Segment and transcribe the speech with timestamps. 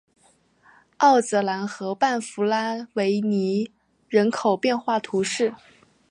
[0.97, 3.71] 奥泽兰河畔弗拉维尼
[4.09, 5.53] 人口变化图示